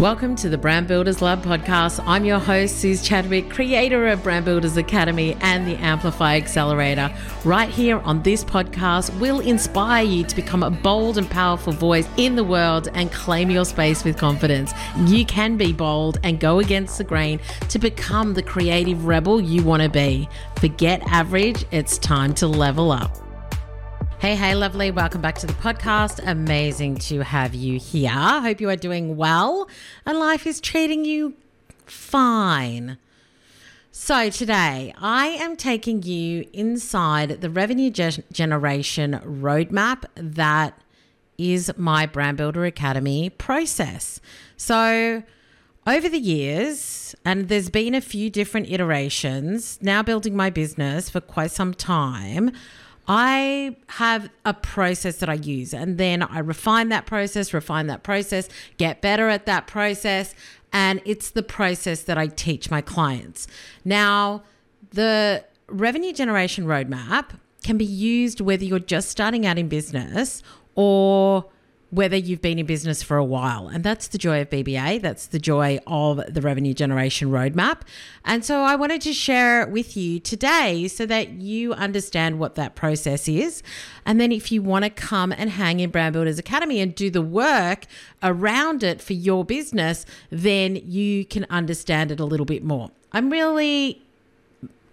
[0.00, 2.02] Welcome to the Brand Builders Lab podcast.
[2.06, 7.14] I'm your host, Suze Chadwick, creator of Brand Builders Academy and the Amplify Accelerator.
[7.44, 12.08] Right here on this podcast, we'll inspire you to become a bold and powerful voice
[12.16, 14.72] in the world and claim your space with confidence.
[15.04, 17.38] You can be bold and go against the grain
[17.68, 20.30] to become the creative rebel you want to be.
[20.60, 23.18] Forget average, it's time to level up.
[24.20, 24.90] Hey, hey, lovely.
[24.90, 26.20] Welcome back to the podcast.
[26.26, 28.10] Amazing to have you here.
[28.10, 29.66] Hope you are doing well
[30.04, 31.32] and life is treating you
[31.86, 32.98] fine.
[33.90, 40.78] So, today I am taking you inside the revenue ge- generation roadmap that
[41.38, 44.20] is my Brand Builder Academy process.
[44.54, 45.22] So,
[45.86, 51.22] over the years, and there's been a few different iterations, now building my business for
[51.22, 52.52] quite some time.
[53.08, 58.02] I have a process that I use and then I refine that process, refine that
[58.02, 60.34] process, get better at that process.
[60.72, 63.48] And it's the process that I teach my clients.
[63.84, 64.42] Now,
[64.90, 67.30] the revenue generation roadmap
[67.64, 70.42] can be used whether you're just starting out in business
[70.74, 71.46] or
[71.90, 73.68] whether you've been in business for a while.
[73.68, 75.02] And that's the joy of BBA.
[75.02, 77.80] That's the joy of the revenue generation roadmap.
[78.24, 82.54] And so I wanted to share it with you today so that you understand what
[82.54, 83.62] that process is.
[84.06, 87.10] And then if you want to come and hang in Brand Builders Academy and do
[87.10, 87.86] the work
[88.22, 92.90] around it for your business, then you can understand it a little bit more.
[93.12, 94.00] I'm really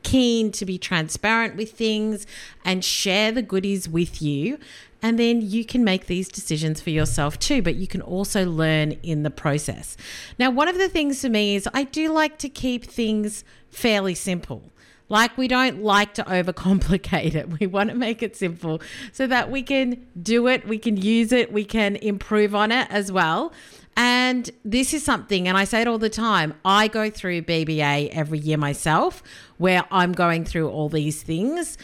[0.08, 2.26] keen to be transparent with things
[2.64, 4.58] and share the goodies with you
[5.02, 8.94] and then you can make these decisions for yourself too, but you can also learn
[9.04, 9.96] in the process.
[10.40, 14.16] Now, one of the things for me is I do like to keep things fairly
[14.16, 14.72] simple.
[15.10, 17.48] Like, we don't like to overcomplicate it.
[17.60, 18.82] We want to make it simple
[19.12, 22.88] so that we can do it, we can use it, we can improve on it
[22.90, 23.54] as well.
[23.96, 28.10] And this is something, and I say it all the time I go through BBA
[28.10, 29.24] every year myself,
[29.58, 31.80] where I'm going through all these things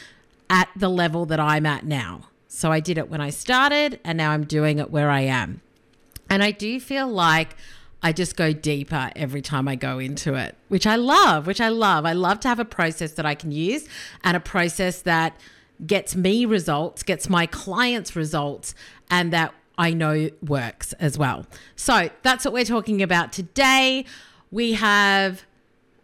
[0.49, 2.25] at the level that I'm at now.
[2.55, 5.61] So I did it when I started, and now I'm doing it where I am.
[6.29, 7.55] And I do feel like
[8.03, 11.69] I just go deeper every time I go into it, which I love, which I
[11.69, 12.05] love.
[12.05, 13.87] I love to have a process that I can use
[14.23, 15.35] and a process that
[15.87, 18.75] gets me results, gets my clients results,
[19.09, 21.47] and that I know works as well.
[21.75, 24.05] So that's what we're talking about today.
[24.51, 25.43] We have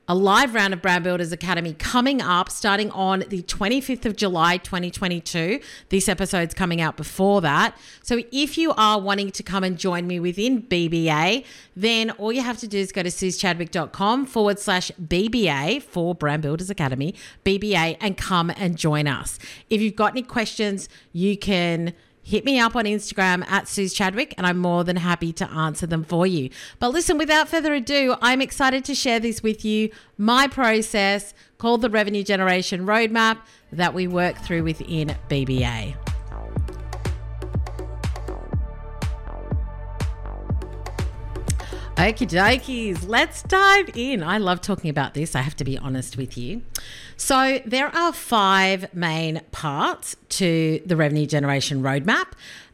[0.10, 4.58] a live round of Brand Builders Academy coming up starting on the 25th of July
[4.58, 5.60] 2022.
[5.90, 7.78] This episode's coming out before that.
[8.02, 12.42] So if you are wanting to come and join me within BBA, then all you
[12.42, 17.14] have to do is go to suzechadwick.com forward slash BBA for Brand Builders Academy,
[17.46, 19.38] BBA, and come and join us.
[19.70, 21.94] If you've got any questions, you can
[22.30, 25.88] hit me up on Instagram at Suze Chadwick, and I'm more than happy to answer
[25.88, 26.52] them for you.
[26.78, 31.82] But listen, without further ado, I'm excited to share this with you my process called
[31.82, 33.40] the Revenue Generation Roadmap
[33.72, 36.09] that we work through within BBA.
[42.00, 44.24] Okie dokies, let's dive in.
[44.24, 46.62] I love talking about this, I have to be honest with you.
[47.18, 52.28] So, there are five main parts to the revenue generation roadmap,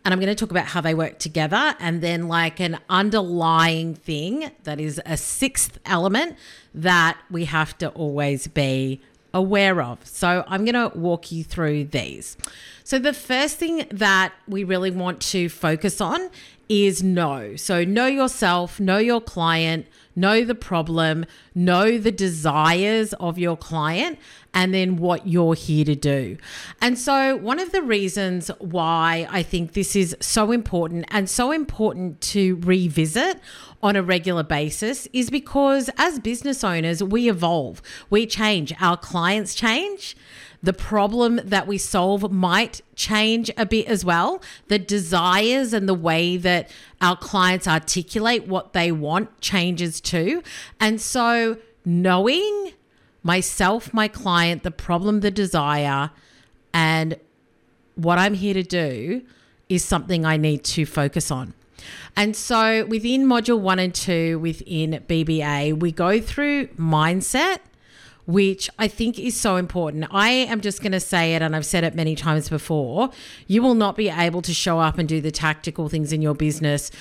[0.05, 3.95] and I'm going to talk about how they work together and then, like, an underlying
[3.95, 6.37] thing that is a sixth element
[6.75, 9.01] that we have to always be
[9.33, 10.05] aware of.
[10.05, 12.37] So, I'm going to walk you through these.
[12.83, 16.29] So, the first thing that we really want to focus on
[16.69, 17.55] is know.
[17.55, 24.17] So, know yourself, know your client, know the problem, know the desires of your client,
[24.53, 26.37] and then what you're here to do.
[26.81, 31.51] And so, one of the reasons why I think this is so important and so
[31.51, 33.39] important to revisit
[33.83, 39.53] on a regular basis is because as business owners, we evolve, we change, our clients
[39.53, 40.15] change
[40.65, 44.41] the problem that we solve might change a bit as well.
[44.67, 46.69] The desires and the way that
[47.01, 50.41] our clients articulate what they want changes too.
[50.79, 52.73] And so, knowing
[53.21, 56.09] myself, my client, the problem, the desire,
[56.73, 57.19] and
[57.93, 59.21] what I'm here to do
[59.69, 61.53] is something I need to focus on.
[62.15, 67.59] And so within module one and two within BBA, we go through mindset
[68.25, 70.05] which I think is so important.
[70.11, 73.09] I am just going to say it, and I've said it many times before.
[73.47, 76.35] You will not be able to show up and do the tactical things in your
[76.35, 76.91] business,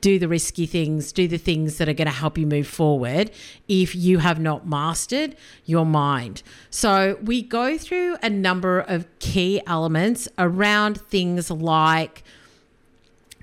[0.00, 3.32] do the risky things, do the things that are going to help you move forward
[3.66, 6.42] if you have not mastered your mind.
[6.70, 12.22] So, we go through a number of key elements around things like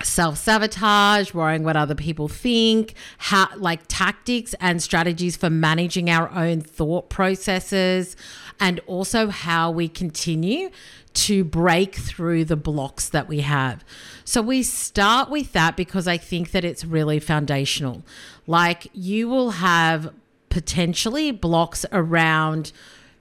[0.04, 6.30] self sabotage, worrying what other people think, how, like tactics and strategies for managing our
[6.32, 8.16] own thought processes,
[8.60, 10.70] and also how we continue
[11.14, 13.84] to break through the blocks that we have.
[14.26, 18.04] So we start with that because I think that it's really foundational.
[18.46, 20.14] Like you will have
[20.50, 22.72] potentially blocks around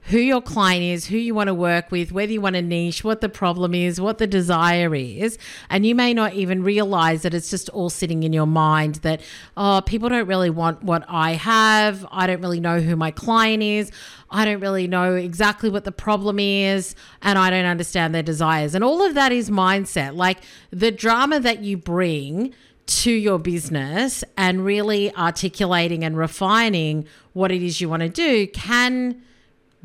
[0.09, 3.03] who your client is, who you want to work with, whether you want a niche,
[3.03, 5.39] what the problem is, what the desire is.
[5.71, 9.23] And you may not even realize that it's just all sitting in your mind that,
[9.56, 12.05] oh, people don't really want what I have.
[12.11, 13.91] I don't really know who my client is.
[14.31, 16.95] I don't really know exactly what the problem is.
[17.23, 18.75] And I don't understand their desires.
[18.75, 20.15] And all of that is mindset.
[20.15, 20.41] Like
[20.71, 22.53] the drama that you bring
[22.87, 28.47] to your business and really articulating and refining what it is you want to do
[28.49, 29.23] can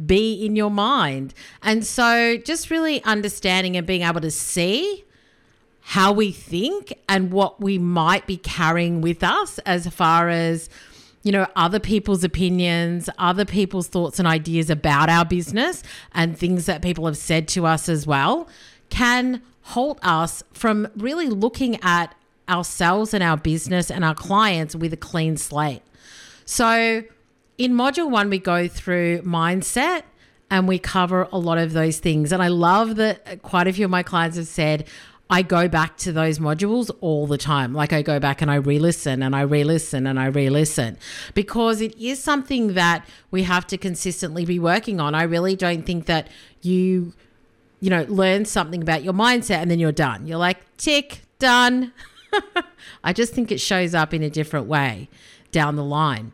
[0.06, 1.34] be in your mind.
[1.62, 5.06] And so just really understanding and being able to see
[5.82, 10.70] how we think and what we might be carrying with us as far as
[11.24, 15.82] you know other people's opinions other people's thoughts and ideas about our business
[16.14, 18.48] and things that people have said to us as well
[18.90, 22.14] can halt us from really looking at
[22.48, 25.82] ourselves and our business and our clients with a clean slate
[26.46, 27.04] so
[27.60, 30.04] in module one, we go through mindset
[30.50, 32.32] and we cover a lot of those things.
[32.32, 34.88] And I love that quite a few of my clients have said,
[35.30, 37.74] I go back to those modules all the time.
[37.74, 40.50] Like I go back and I re listen and I re listen and I re
[40.50, 40.98] listen
[41.36, 45.14] because it is something that we have to consistently be working on.
[45.14, 46.30] I really don't think that
[46.62, 47.14] you,
[47.82, 50.26] you know, learn something about your mindset and then you're done.
[50.26, 51.92] You're like, tick, done.
[53.04, 55.10] I just think it shows up in a different way
[55.52, 56.32] down the line.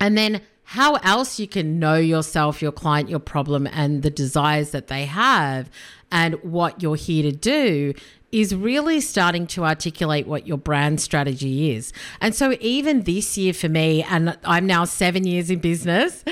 [0.00, 4.70] And then how else you can know yourself, your client, your problem, and the desires
[4.70, 5.68] that they have
[6.12, 7.94] and what you're here to do
[8.32, 11.92] is really starting to articulate what your brand strategy is.
[12.20, 16.24] And so, even this year for me, and I'm now seven years in business,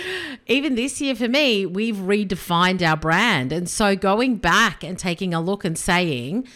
[0.47, 3.53] even this year for me, we've redefined our brand.
[3.53, 6.47] And so, going back and taking a look and saying,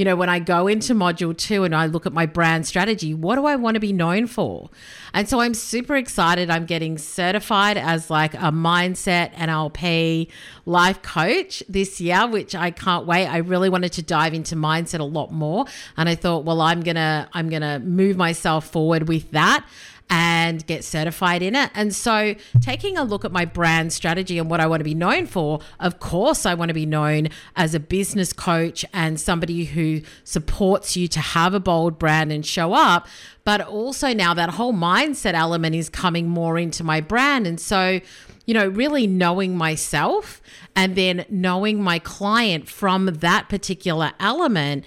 [0.00, 3.12] you know, when I go into module two and I look at my brand strategy,
[3.12, 4.70] what do I want to be known for?
[5.12, 6.48] And so I'm super excited.
[6.48, 10.28] I'm getting certified as like a mindset NLP
[10.64, 13.26] life coach this year, which I can't wait.
[13.26, 15.66] I really wanted to dive into mindset a lot more.
[15.98, 19.66] And I thought, well, I'm to, I'm to move myself forward with that
[20.10, 21.70] and get certified in it.
[21.72, 24.94] And so, taking a look at my brand strategy and what I want to be
[24.94, 29.64] known for, of course, I want to be known as a business coach and somebody
[29.64, 33.06] who supports you to have a bold brand and show up.
[33.44, 37.46] But also, now that whole mindset element is coming more into my brand.
[37.46, 38.00] And so,
[38.46, 40.42] you know, really knowing myself
[40.74, 44.84] and then knowing my client from that particular element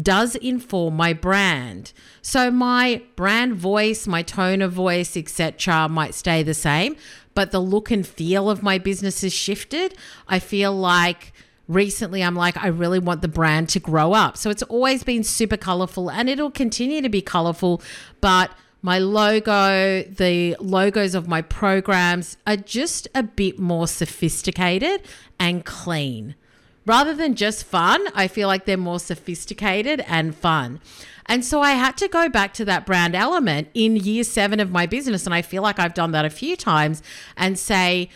[0.00, 1.92] does inform my brand.
[2.22, 5.88] So my brand voice, my tone of voice, etc.
[5.88, 6.96] might stay the same,
[7.34, 9.94] but the look and feel of my business has shifted.
[10.28, 11.32] I feel like
[11.68, 14.36] recently I'm like I really want the brand to grow up.
[14.36, 17.82] So it's always been super colorful and it'll continue to be colorful,
[18.20, 18.50] but
[18.84, 25.02] my logo, the logos of my programs are just a bit more sophisticated
[25.38, 26.34] and clean.
[26.84, 30.80] Rather than just fun, I feel like they're more sophisticated and fun.
[31.26, 34.70] And so I had to go back to that brand element in year seven of
[34.70, 35.24] my business.
[35.24, 37.02] And I feel like I've done that a few times
[37.36, 38.10] and say,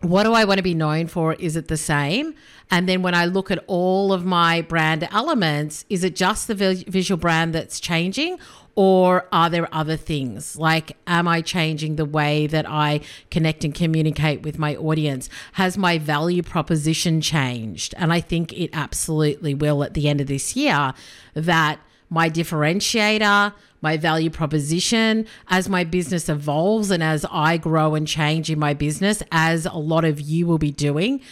[0.00, 1.34] what do I want to be known for?
[1.34, 2.34] Is it the same?
[2.70, 6.54] And then when I look at all of my brand elements, is it just the
[6.54, 8.38] visual brand that's changing?
[8.76, 10.56] Or are there other things?
[10.56, 15.30] Like, am I changing the way that I connect and communicate with my audience?
[15.54, 17.94] Has my value proposition changed?
[17.96, 20.92] And I think it absolutely will at the end of this year
[21.32, 21.80] that
[22.10, 28.50] my differentiator, my value proposition, as my business evolves and as I grow and change
[28.50, 31.22] in my business, as a lot of you will be doing,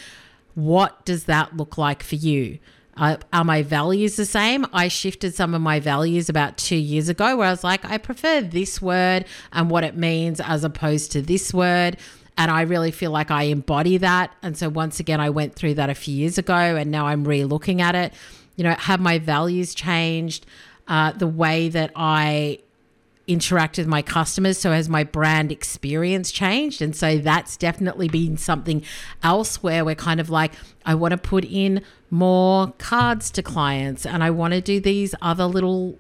[0.55, 2.59] what does that look like for you?
[2.97, 4.67] Are my values the same?
[4.73, 7.99] I shifted some of my values about two years ago where I was like, I
[7.99, 11.97] prefer this word and what it means as opposed to this word.
[12.39, 14.33] And I really feel like I embody that.
[14.43, 17.25] And so, once again, I went through that a few years ago and now I'm
[17.25, 18.13] re looking at it.
[18.57, 20.47] You know, have my values changed?
[20.87, 22.59] Uh, the way that I
[23.27, 24.59] interact with my customers.
[24.59, 26.83] So has my brand experience changed?
[26.83, 28.83] And so that's definitely been something
[29.23, 30.53] else where we're kind of like,
[30.85, 35.15] I want to put in more cards to clients and I want to do these
[35.23, 35.99] other little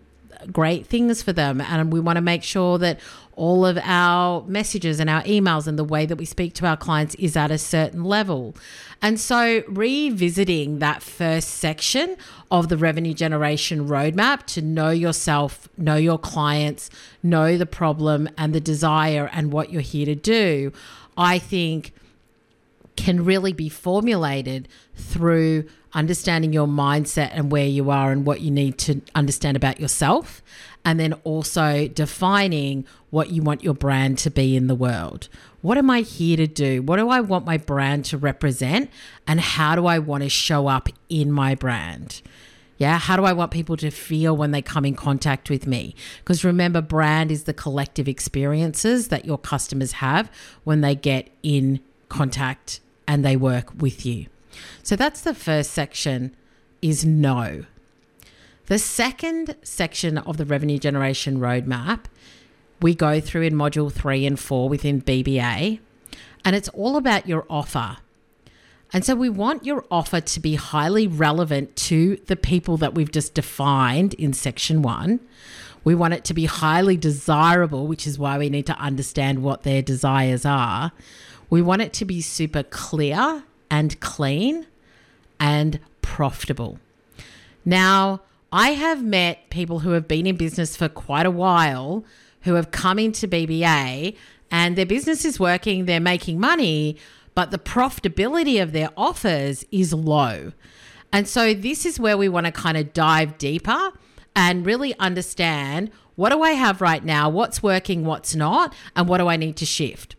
[0.52, 1.60] great things for them.
[1.60, 3.00] And we want to make sure that
[3.36, 6.76] all of our messages and our emails and the way that we speak to our
[6.76, 8.54] clients is at a certain level.
[9.02, 12.16] And so, revisiting that first section
[12.50, 16.90] of the revenue generation roadmap to know yourself, know your clients,
[17.22, 20.72] know the problem and the desire and what you're here to do,
[21.16, 21.92] I think
[22.96, 28.50] can really be formulated through understanding your mindset and where you are and what you
[28.50, 30.42] need to understand about yourself.
[30.84, 35.28] And then also defining what you want your brand to be in the world.
[35.62, 36.82] What am I here to do?
[36.82, 38.90] What do I want my brand to represent?
[39.26, 42.20] And how do I want to show up in my brand?
[42.76, 45.94] Yeah, how do I want people to feel when they come in contact with me?
[46.18, 50.30] Because remember, brand is the collective experiences that your customers have
[50.64, 54.26] when they get in contact and they work with you.
[54.82, 56.34] So that's the first section
[56.82, 57.64] is no.
[58.66, 62.04] The second section of the revenue generation roadmap
[62.80, 65.80] we go through in module 3 and 4 within BBA
[66.44, 67.96] and it's all about your offer.
[68.92, 73.10] And so we want your offer to be highly relevant to the people that we've
[73.10, 75.18] just defined in section 1.
[75.82, 79.62] We want it to be highly desirable, which is why we need to understand what
[79.62, 80.92] their desires are.
[81.50, 83.44] We want it to be super clear
[83.74, 84.66] and clean
[85.40, 86.78] and profitable.
[87.64, 88.20] Now,
[88.52, 92.04] I have met people who have been in business for quite a while
[92.42, 94.16] who have come into BBA
[94.48, 96.96] and their business is working, they're making money,
[97.34, 100.52] but the profitability of their offers is low.
[101.12, 103.90] And so, this is where we want to kind of dive deeper
[104.36, 109.18] and really understand what do I have right now, what's working, what's not, and what
[109.18, 110.14] do I need to shift.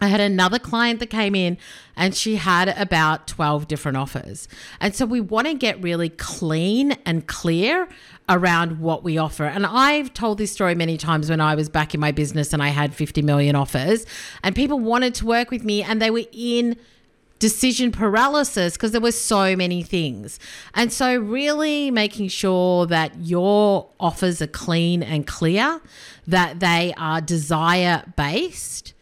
[0.00, 1.56] I had another client that came in
[1.96, 4.46] and she had about 12 different offers.
[4.80, 7.88] And so we want to get really clean and clear
[8.28, 9.44] around what we offer.
[9.44, 12.62] And I've told this story many times when I was back in my business and
[12.62, 14.04] I had 50 million offers
[14.42, 16.76] and people wanted to work with me and they were in
[17.38, 20.38] decision paralysis because there were so many things.
[20.74, 25.80] And so really making sure that your offers are clean and clear,
[26.26, 28.94] that they are desire based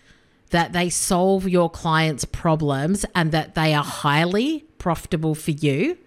[0.55, 5.99] that they solve your clients' problems and that they are highly profitable for you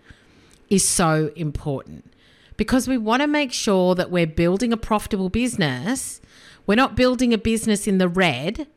[0.70, 2.14] is so important
[2.56, 6.22] because we want to make sure that we're building a profitable business.
[6.66, 8.68] We're not building a business in the red,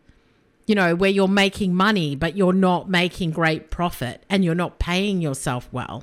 [0.66, 4.80] you know, where you're making money, but you're not making great profit and you're not
[4.80, 6.02] paying yourself well.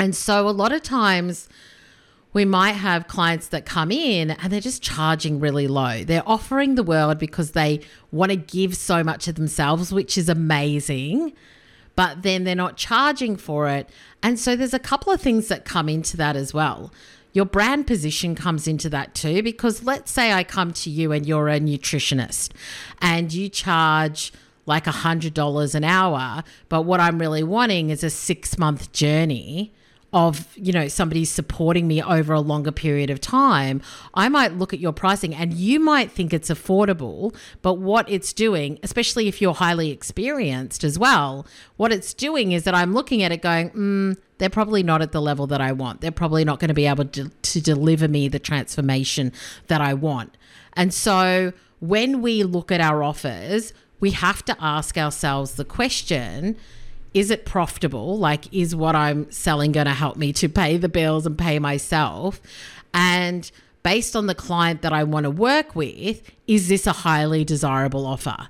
[0.00, 1.50] And so a lot of times,
[2.32, 6.04] we might have clients that come in and they're just charging really low.
[6.04, 7.80] They're offering the world because they
[8.12, 11.32] want to give so much of themselves, which is amazing,
[11.96, 13.88] but then they're not charging for it.
[14.22, 16.92] And so there's a couple of things that come into that as well.
[17.32, 21.26] Your brand position comes into that too, because let's say I come to you and
[21.26, 22.52] you're a nutritionist
[23.00, 24.32] and you charge
[24.66, 29.72] like a $100 an hour, but what I'm really wanting is a six month journey
[30.12, 33.80] of you know somebody supporting me over a longer period of time
[34.14, 38.32] i might look at your pricing and you might think it's affordable but what it's
[38.32, 41.46] doing especially if you're highly experienced as well
[41.76, 45.12] what it's doing is that i'm looking at it going mm, they're probably not at
[45.12, 46.00] the level that i want.
[46.00, 49.32] They're probably not going to be able to, to deliver me the transformation
[49.66, 50.36] that i want.
[50.74, 56.56] And so when we look at our offers we have to ask ourselves the question
[57.18, 58.16] is it profitable?
[58.16, 61.58] Like, is what I'm selling going to help me to pay the bills and pay
[61.58, 62.40] myself?
[62.94, 63.50] And
[63.82, 68.06] based on the client that I want to work with, is this a highly desirable
[68.06, 68.48] offer?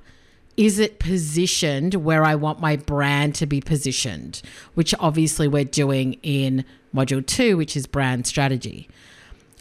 [0.59, 4.43] Is it positioned where I want my brand to be positioned?
[4.75, 8.87] Which obviously we're doing in module two, which is brand strategy.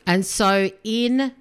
[0.06, 1.32] And so in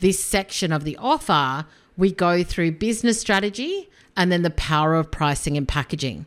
[0.00, 1.64] this section of the offer,
[1.96, 3.88] we go through business strategy
[4.18, 6.26] and then the power of pricing and packaging.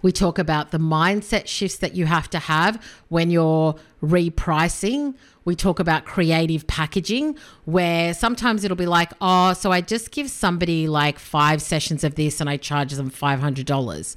[0.00, 5.14] We talk about the mindset shifts that you have to have when you're repricing.
[5.44, 10.30] We talk about creative packaging, where sometimes it'll be like, oh, so I just give
[10.30, 14.16] somebody like five sessions of this and I charge them $500.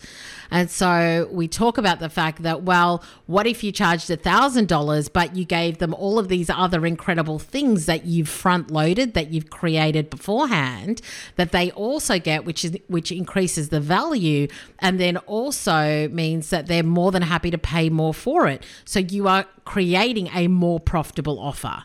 [0.51, 5.35] And so we talk about the fact that, well, what if you charged $1,000, but
[5.35, 9.49] you gave them all of these other incredible things that you've front loaded, that you've
[9.49, 11.01] created beforehand,
[11.35, 14.47] that they also get, which is which increases the value,
[14.79, 18.63] and then also means that they're more than happy to pay more for it.
[18.85, 20.79] So you are creating a more
[21.27, 21.83] offer.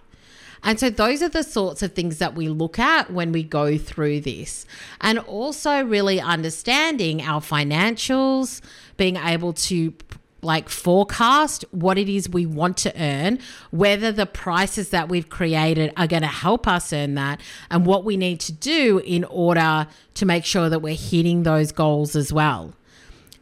[0.63, 3.79] And so those are the sorts of things that we look at when we go
[3.79, 4.67] through this.
[5.01, 8.61] And also really understanding our financials,
[8.97, 9.95] being able to
[10.43, 13.39] like forecast what it is we want to earn,
[13.71, 18.05] whether the prices that we've created are going to help us earn that, and what
[18.05, 22.33] we need to do in order to make sure that we're hitting those goals as
[22.33, 22.75] well.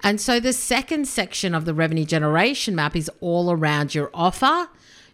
[0.03, 4.69] And so the second section of the revenue generation map is all around your offer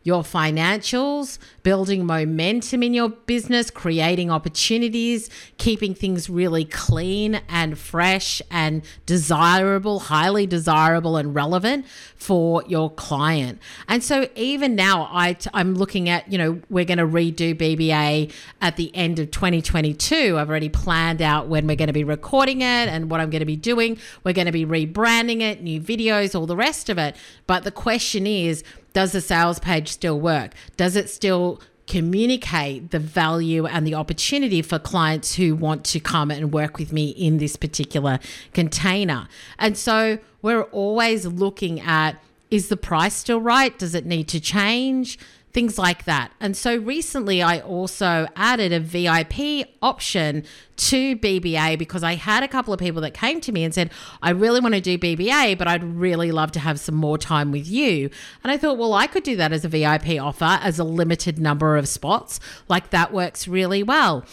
[0.05, 8.41] your financials, building momentum in your business, creating opportunities, keeping things really clean and fresh
[8.51, 13.59] and desirable, highly desirable and relevant for your client.
[13.89, 17.55] And so even now I t- I'm looking at, you know, we're going to redo
[17.55, 18.31] BBA
[18.61, 20.37] at the end of 2022.
[20.39, 23.41] I've already planned out when we're going to be recording it and what I'm going
[23.41, 23.99] to be doing.
[24.23, 27.17] We're going to be rebranding it, new videos, all the rest of it.
[27.47, 28.63] But the question is,
[28.95, 30.53] does the sales page still work?
[30.79, 36.31] Does it still communicate the value and the opportunity for clients who want to come
[36.31, 38.19] and work with me in this particular
[38.55, 39.29] container?
[39.59, 43.77] And so we're always looking at is the price still right?
[43.79, 45.19] Does it need to change?
[45.55, 46.33] Things like that.
[46.41, 50.45] And so recently I also added a VIP option
[50.77, 53.93] to BBA because I had a couple of people that came to me and said,
[54.21, 57.53] I really want to do BBA, but I'd really love to have some more time
[57.53, 58.11] with you.
[58.43, 61.39] And I thought, well, I could do that as a VIP offer as a limited
[61.39, 62.41] number of spots.
[62.69, 64.25] Like that works really well.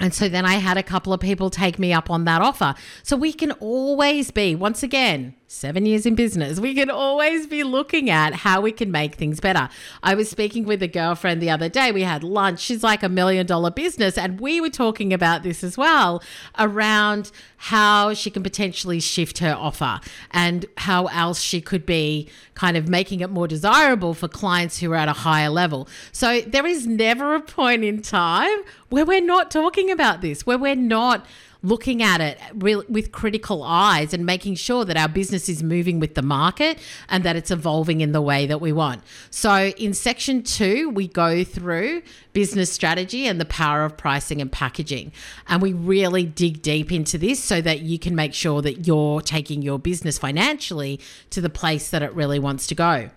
[0.00, 2.74] And so then I had a couple of people take me up on that offer.
[3.02, 7.64] So we can always be, once again, seven years in business, we can always be
[7.64, 9.70] looking at how we can make things better.
[10.02, 11.90] I was speaking with a girlfriend the other day.
[11.90, 12.60] We had lunch.
[12.60, 14.18] She's like a million dollar business.
[14.18, 16.22] And we were talking about this as well
[16.58, 20.00] around how she can potentially shift her offer
[20.32, 24.92] and how else she could be kind of making it more desirable for clients who
[24.92, 25.88] are at a higher level.
[26.12, 28.58] So there is never a point in time
[28.90, 31.24] where we're not talking about this, where we're not
[31.62, 36.14] looking at it with critical eyes and making sure that our business is moving with
[36.14, 39.02] the market and that it's evolving in the way that we want.
[39.30, 44.52] So, in section two, we go through business strategy and the power of pricing and
[44.52, 45.12] packaging.
[45.48, 49.20] And we really dig deep into this so that you can make sure that you're
[49.20, 51.00] taking your business financially
[51.30, 53.10] to the place that it really wants to go.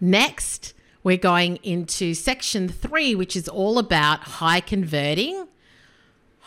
[0.00, 5.46] Next, we're going into section three, which is all about high converting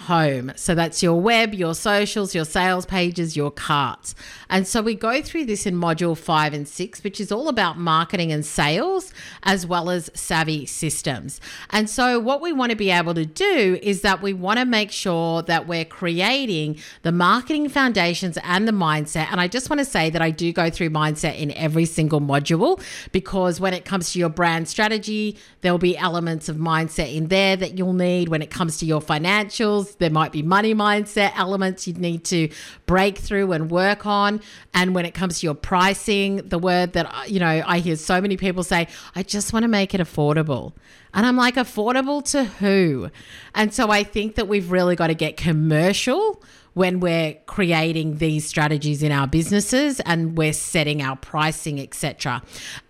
[0.02, 0.52] home.
[0.56, 4.14] So that's your web, your socials, your sales pages, your carts.
[4.48, 7.80] And so we go through this in module five and six, which is all about
[7.80, 11.42] marketing and sales as well as savvy systems.
[11.72, 14.66] And so what we want to be able to do is that we want to
[14.66, 19.28] make sure that we're creating the marketing foundations and the mindset.
[19.32, 22.22] And I just want to say that I do go through mindset in every single
[22.22, 22.80] module
[23.12, 27.56] because when it comes to your brand strategy, there'll be elements of mindset in there
[27.56, 31.88] that you'll need when it comes to your financials there might be money mindset elements
[31.88, 32.50] you'd need to
[32.86, 34.42] break through and work on.
[34.74, 37.96] And when it comes to your pricing, the word that, uh, you know, I hear
[37.96, 40.74] so many people say, I just want to make it affordable.
[41.14, 43.10] And I'm like, affordable to who?
[43.56, 48.46] And so I think that we've really got to get commercial when we're creating these
[48.46, 52.44] strategies in our businesses and we're setting our pricing, etc.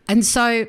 [0.09, 0.67] And so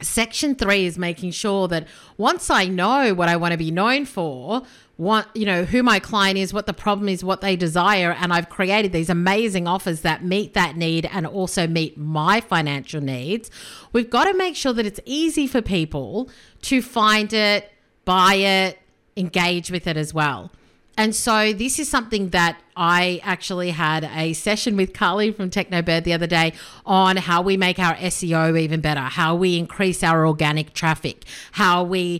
[0.00, 4.04] section 3 is making sure that once I know what I want to be known
[4.04, 4.62] for,
[4.98, 8.32] what you know who my client is what the problem is what they desire and
[8.32, 13.48] i've created these amazing offers that meet that need and also meet my financial needs
[13.92, 16.28] we've got to make sure that it's easy for people
[16.60, 17.70] to find it
[18.04, 18.80] buy it
[19.16, 20.50] engage with it as well
[20.98, 26.02] and so this is something that I actually had a session with Carly from Technobird
[26.02, 30.26] the other day on how we make our SEO even better, how we increase our
[30.26, 32.18] organic traffic, how we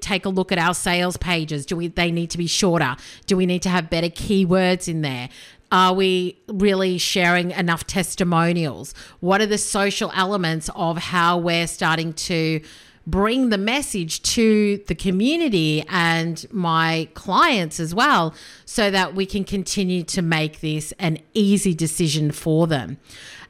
[0.00, 1.66] take a look at our sales pages.
[1.66, 2.96] Do we they need to be shorter?
[3.26, 5.28] Do we need to have better keywords in there?
[5.70, 8.94] Are we really sharing enough testimonials?
[9.20, 12.62] What are the social elements of how we're starting to
[13.06, 19.44] bring the message to the community and my clients as well so that we can
[19.44, 22.98] continue to make this an easy decision for them.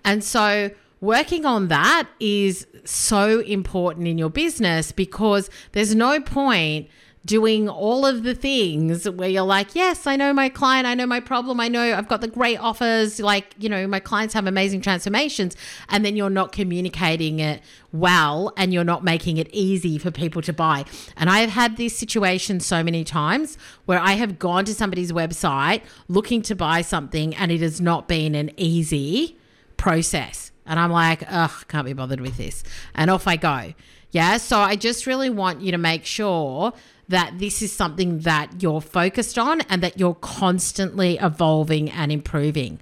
[0.04, 6.88] And so, working on that is so important in your business because there's no point
[7.24, 11.06] doing all of the things where you're like, yes, I know my client, I know
[11.06, 14.46] my problem, I know I've got the great offers, like, you know, my clients have
[14.46, 15.56] amazing transformations,
[15.88, 20.42] and then you're not communicating it well and you're not making it easy for people
[20.42, 20.84] to buy.
[21.16, 23.56] And I've had this situation so many times
[23.87, 28.08] where I have gone to somebody's website looking to buy something and it has not
[28.08, 29.38] been an easy
[29.76, 30.50] process.
[30.66, 32.64] And I'm like, ugh, can't be bothered with this.
[32.94, 33.74] And off I go.
[34.10, 34.37] Yeah.
[34.38, 36.72] So I just really want you to make sure
[37.08, 42.80] that this is something that you're focused on and that you're constantly evolving and improving.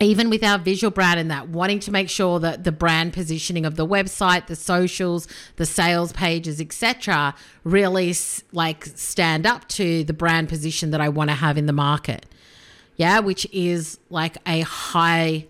[0.00, 3.66] even with our visual brand and that wanting to make sure that the brand positioning
[3.66, 5.26] of the website the socials
[5.56, 8.14] the sales pages etc really
[8.52, 12.26] like stand up to the brand position that i want to have in the market
[12.96, 15.44] yeah which is like a high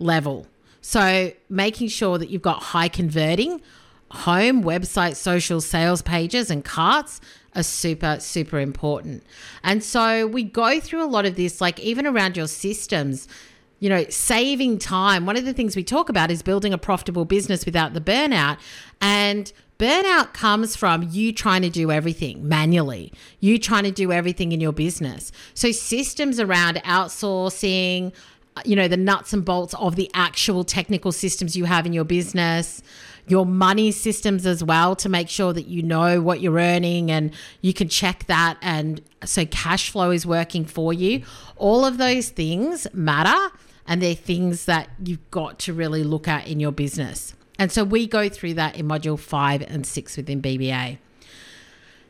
[0.00, 0.48] level
[0.80, 3.60] so making sure that you've got high converting
[4.10, 7.20] home website social sales pages and carts
[7.54, 9.22] are super super important
[9.64, 13.26] and so we go through a lot of this like even around your systems
[13.78, 15.26] you know, saving time.
[15.26, 18.58] One of the things we talk about is building a profitable business without the burnout.
[19.00, 24.52] And burnout comes from you trying to do everything manually, you trying to do everything
[24.52, 25.30] in your business.
[25.54, 28.12] So, systems around outsourcing,
[28.56, 31.92] uh, you know, the nuts and bolts of the actual technical systems you have in
[31.92, 32.82] your business,
[33.28, 37.32] your money systems as well to make sure that you know what you're earning and
[37.60, 38.56] you can check that.
[38.62, 41.22] And so cash flow is working for you.
[41.56, 43.54] All of those things matter
[43.86, 47.34] and they're things that you've got to really look at in your business.
[47.58, 50.98] And so we go through that in module five and six within BBA.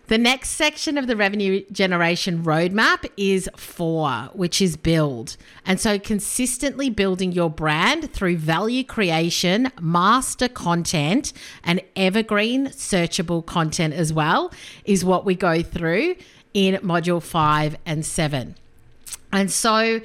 [0.08, 5.36] The next section of the revenue generation roadmap is four, which is build.
[5.64, 11.32] And so consistently building your brand through value creation, master content,
[11.64, 14.52] and evergreen searchable content as well
[14.84, 16.14] is what we go through
[16.54, 18.54] in module five and seven.
[19.32, 20.00] And so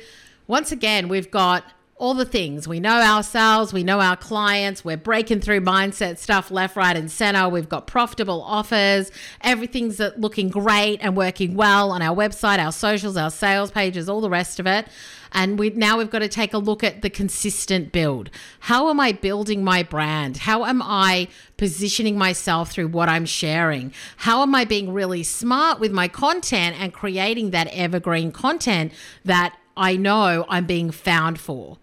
[0.48, 1.64] once again, we've got
[2.02, 2.68] all the things.
[2.68, 7.12] We know ourselves, we know our clients, we're breaking through mindset stuff left, right, and
[7.12, 7.48] center.
[7.48, 9.12] We've got profitable offers,
[9.42, 14.20] everything's looking great and working well on our website, our socials, our sales pages, all
[14.20, 14.88] the rest of it.
[15.32, 18.32] And we now we've got to take a look at the consistent build.
[18.62, 20.38] How am I building my brand?
[20.38, 23.94] How am I positioning myself through what I'm sharing?
[24.18, 28.92] How am I being really smart with my content and creating that evergreen content
[29.24, 31.78] that I know I'm being found for.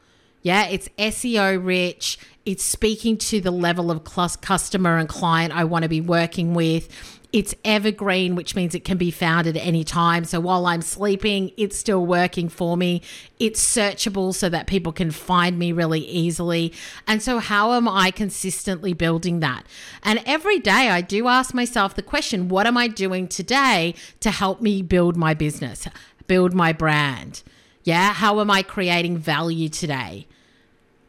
[0.49, 2.19] Yeah, it's SEO rich.
[2.47, 4.03] It's speaking to the level of
[4.41, 6.89] customer and client I want to be working with.
[7.35, 10.25] It's evergreen, which means it can be found at any time.
[10.25, 13.03] So while I'm sleeping, it's still working for me.
[13.39, 16.73] It's searchable so that people can find me really easily.
[17.07, 19.67] And so, how am I consistently building that?
[20.03, 24.31] And every day I do ask myself the question what am I doing today to
[24.31, 25.87] help me build my business,
[26.27, 27.43] build my brand?
[27.85, 28.15] Yeah.
[28.15, 30.27] How am I creating value today?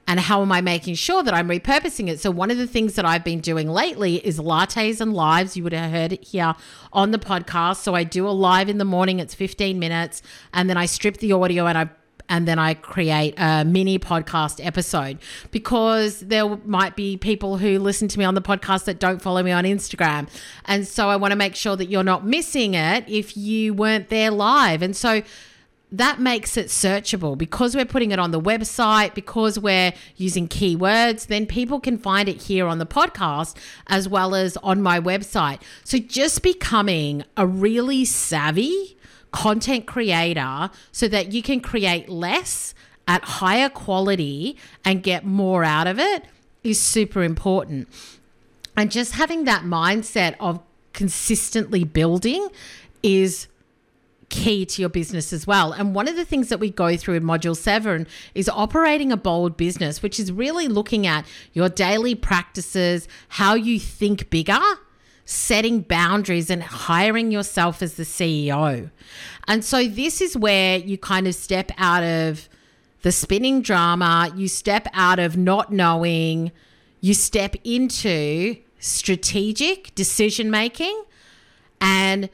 [0.09, 2.19] And how am I making sure that I'm repurposing it?
[2.19, 5.55] So, one of the things that I've been doing lately is lattes and lives.
[5.55, 6.55] You would have heard it here
[6.91, 7.77] on the podcast.
[7.77, 11.17] So, I do a live in the morning, it's 15 minutes, and then I strip
[11.17, 11.89] the audio and I
[12.27, 15.19] and then I create a mini podcast episode
[15.51, 19.43] because there might be people who listen to me on the podcast that don't follow
[19.43, 20.29] me on Instagram.
[20.65, 24.09] And so I want to make sure that you're not missing it if you weren't
[24.09, 24.83] there live.
[24.83, 25.23] And so
[25.91, 31.27] that makes it searchable because we're putting it on the website, because we're using keywords,
[31.27, 33.55] then people can find it here on the podcast
[33.87, 35.61] as well as on my website.
[35.83, 38.97] So just becoming a really savvy
[39.31, 42.75] content creator so that you can create less
[43.07, 46.23] at higher quality and get more out of it
[46.63, 47.87] is super important.
[48.77, 50.61] And just having that mindset of
[50.93, 52.47] consistently building
[53.01, 53.47] is
[54.29, 55.71] key to your business as well.
[55.71, 59.17] And one of the things that we go through in Module 7 is operating a
[59.17, 64.59] bold business, which is really looking at your daily practices, how you think bigger,
[65.25, 68.89] setting boundaries, and hiring yourself as the CEO.
[69.47, 72.47] And so this is where you kind of step out of
[73.01, 76.51] the spinning drama, you step out of not knowing,
[77.01, 81.03] you step into strategic decision making
[81.81, 82.29] and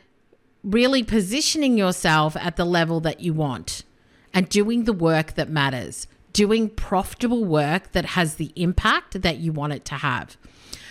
[0.66, 3.84] really positioning yourself at the level that you want
[4.34, 9.54] and doing the work that matters, doing profitable work that has the impact that you
[9.54, 10.38] want it to have.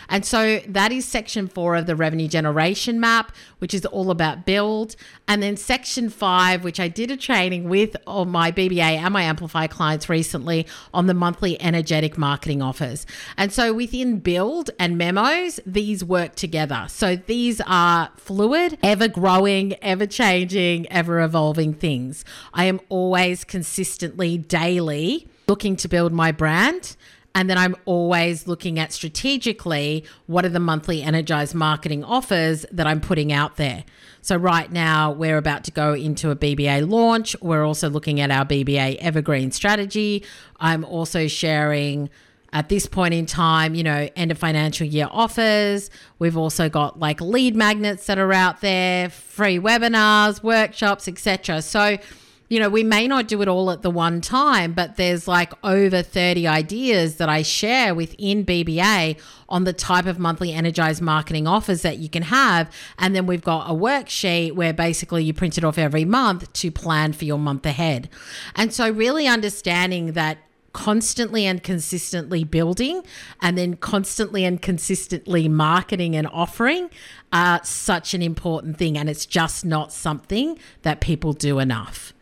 [0.09, 4.45] And so that is section four of the revenue generation map, which is all about
[4.45, 4.97] build.
[5.27, 9.23] And then section five, which I did a training with all my BBA and my
[9.23, 13.07] Amplify clients recently on the monthly energetic marketing offers.
[13.37, 16.87] And so within build and memos, these work together.
[16.88, 22.25] So these are fluid, ever growing, ever changing, ever evolving things.
[22.53, 26.97] I am always consistently daily looking to build my brand
[27.35, 32.87] and then I'm always looking at strategically what are the monthly energized marketing offers that
[32.87, 33.85] I'm putting out there.
[34.23, 37.37] So, right now, we're about to go into a BBA launch.
[37.42, 40.25] We're also looking at our BBA evergreen strategy.
[40.59, 42.09] I'm also sharing
[42.53, 45.90] at this point in time, you know, end of financial year offers.
[46.20, 51.61] We've also got like lead magnets that are out there, free webinars, workshops, etc.
[51.62, 51.99] So,
[52.48, 55.52] you know, we may not do it all at the one time, but there's like
[55.64, 61.46] over 30 ideas that I share within BBA on the type of monthly energized marketing
[61.46, 62.70] offers that you can have.
[62.98, 66.70] And then we've got a worksheet where basically you print it off every month to
[66.70, 68.11] plan for your month ahead.
[68.54, 70.38] And so, really understanding that
[70.74, 73.02] constantly and consistently building
[73.40, 76.90] and then constantly and consistently marketing and offering
[77.33, 78.98] are such an important thing.
[78.98, 82.12] And it's just not something that people do enough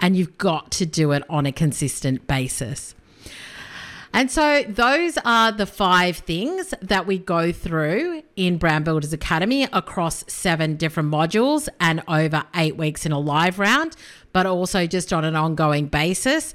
[0.00, 2.94] and you've got to do it on a consistent basis.
[4.12, 9.64] And so, those are the five things that we go through in Brand Builders Academy
[9.72, 13.96] across seven different modules and over eight weeks in a live round,
[14.32, 16.54] but also just on an ongoing basis.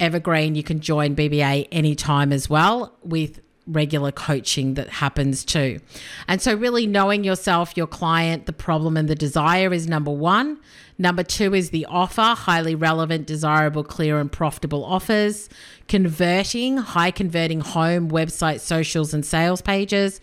[0.00, 5.80] Evergreen, you can join BBA anytime as well with regular coaching that happens too.
[6.28, 10.58] And so, really knowing yourself, your client, the problem, and the desire is number one.
[10.96, 15.48] Number two is the offer, highly relevant, desirable, clear, and profitable offers.
[15.88, 20.20] Converting, high converting home, website, socials, and sales pages.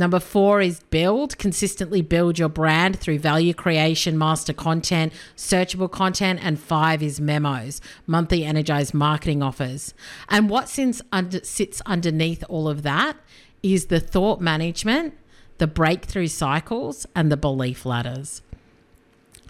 [0.00, 6.40] Number four is build, consistently build your brand through value creation, master content, searchable content.
[6.42, 9.92] And five is memos, monthly energized marketing offers.
[10.30, 13.18] And what sits, under, sits underneath all of that
[13.62, 15.18] is the thought management,
[15.58, 18.40] the breakthrough cycles, and the belief ladders.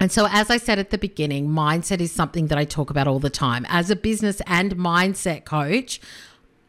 [0.01, 3.07] And so, as I said at the beginning, mindset is something that I talk about
[3.07, 3.67] all the time.
[3.69, 6.01] As a business and mindset coach,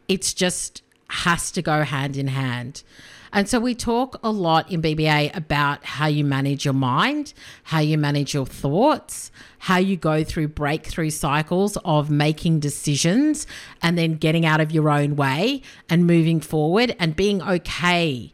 [0.06, 2.84] it's just has to go hand in hand.
[3.32, 7.32] And so, we talk a lot in BBA about how you manage your mind,
[7.64, 13.46] how you manage your thoughts, how you go through breakthrough cycles of making decisions
[13.80, 18.32] and then getting out of your own way and moving forward and being okay.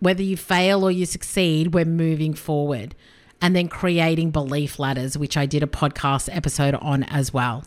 [0.00, 2.94] Whether you fail or you succeed, we're moving forward
[3.40, 7.64] and then creating belief ladders, which I did a podcast episode on as well.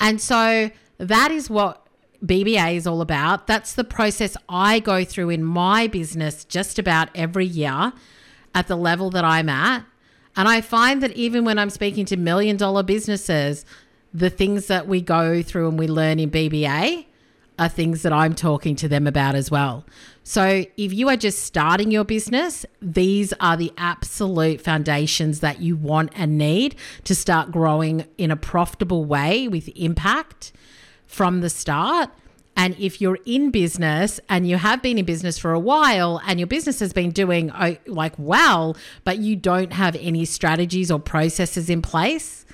[0.00, 1.79] And so that is what
[2.24, 3.46] BBA is all about.
[3.46, 7.92] That's the process I go through in my business just about every year
[8.54, 9.84] at the level that I'm at.
[10.36, 13.64] And I find that even when I'm speaking to million dollar businesses,
[14.12, 17.06] the things that we go through and we learn in BBA
[17.58, 19.84] are things that I'm talking to them about as well.
[20.22, 25.76] So, if you are just starting your business, these are the absolute foundations that you
[25.76, 30.52] want and need to start growing in a profitable way with impact
[31.10, 32.08] from the start.
[32.56, 36.38] And if you're in business and you have been in business for a while and
[36.38, 41.00] your business has been doing uh, like well, but you don't have any strategies or
[41.00, 42.46] processes in place,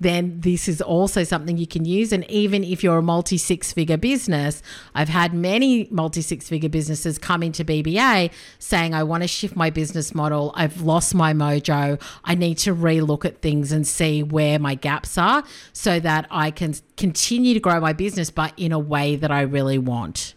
[0.00, 2.10] then this is also something you can use.
[2.10, 4.62] And even if you're a multi six figure business,
[4.94, 9.54] I've had many multi six figure businesses come into BBA saying, I want to shift
[9.54, 10.52] my business model.
[10.56, 12.00] I've lost my mojo.
[12.24, 16.50] I need to relook at things and see where my gaps are so that I
[16.50, 20.34] can continue to grow my business, but in a way that I really want.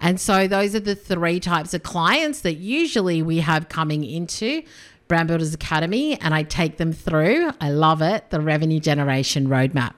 [0.00, 4.62] And so those are the three types of clients that usually we have coming into
[5.08, 9.94] Brand Builders Academy and I take them through, I love it, the revenue generation roadmap.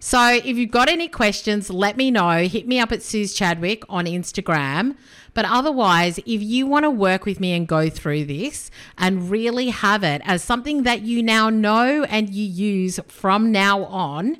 [0.00, 2.46] So if you've got any questions, let me know.
[2.46, 4.96] Hit me up at Suze Chadwick on Instagram.
[5.34, 9.70] But otherwise, if you want to work with me and go through this and really
[9.70, 14.38] have it as something that you now know and you use from now on,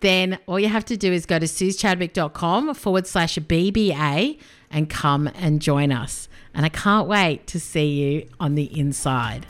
[0.00, 4.38] then all you have to do is go to suzechadwick.com forward slash BBA
[4.70, 6.28] and come and join us.
[6.54, 9.46] And I can't wait to see you on the inside.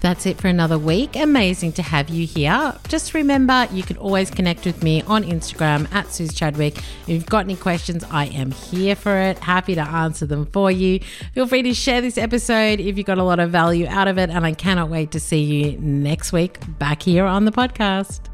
[0.00, 1.14] That's it for another week.
[1.14, 2.74] Amazing to have you here.
[2.88, 6.78] Just remember, you can always connect with me on Instagram at Suze Chadwick.
[6.78, 9.38] If you've got any questions, I am here for it.
[9.40, 11.00] Happy to answer them for you.
[11.34, 14.16] Feel free to share this episode if you got a lot of value out of
[14.16, 14.30] it.
[14.30, 18.29] And I cannot wait to see you next week back here on the podcast.